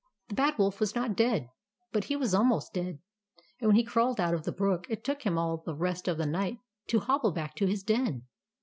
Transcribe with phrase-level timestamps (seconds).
[0.29, 1.49] The Bad Wolf was not dead,
[1.91, 2.97] but he was almost dead;
[3.59, 6.17] and when he crawled out of the brook, it took him all the rest of
[6.17, 8.23] the night to hobble back to his den.